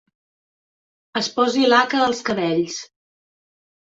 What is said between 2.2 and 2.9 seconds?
cabells.